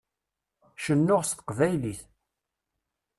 Cennuɣ 0.83 1.21
s 1.29 1.31
teqbaylit. 1.31 2.01